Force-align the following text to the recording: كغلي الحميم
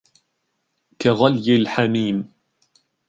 كغلي 1.01 1.55
الحميم 1.55 2.29